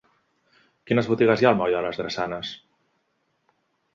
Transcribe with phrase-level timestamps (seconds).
[0.91, 2.53] Quines botigues hi ha al moll de les Drassanes?